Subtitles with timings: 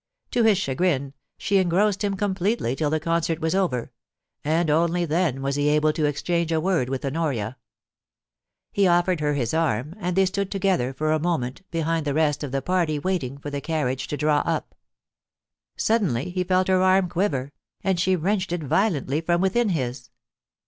[0.31, 3.91] To his chagrin she engrossed him completely till the concert was over,
[4.43, 7.55] and only then was he able to exchange a word with Honoria.
[8.71, 12.43] He offered her his arm, and they stood together for a moment behind the rest
[12.43, 14.73] of the party waiting for the carriage to draw up
[15.77, 17.51] Suddenly he felt her arm quiver,
[17.83, 20.09] and she wrenched it violently from within his.